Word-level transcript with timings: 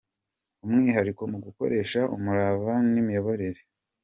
umwihariko 0.65 1.21
mu 1.31 1.37
gukoresha 1.45 1.99
umurava 2.15 2.73
n’imiyoborere. 2.91 3.61